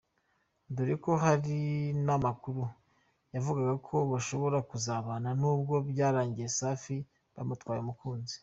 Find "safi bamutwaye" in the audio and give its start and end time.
6.59-7.79